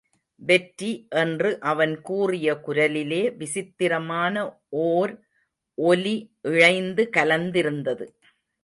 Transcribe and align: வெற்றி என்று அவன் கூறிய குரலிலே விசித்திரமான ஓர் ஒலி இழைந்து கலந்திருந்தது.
வெற்றி 0.41 1.07
என்று 1.09 1.59
அவன் 1.59 2.01
கூறிய 2.01 2.53
குரலிலே 2.65 3.35
விசித்திரமான 3.35 4.35
ஓர் 4.69 5.13
ஒலி 5.77 6.15
இழைந்து 6.41 7.09
கலந்திருந்தது. 7.17 8.07